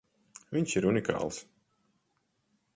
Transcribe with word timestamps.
Viņš 0.57 0.73
ir 0.79 0.87
unikāls! 0.93 1.43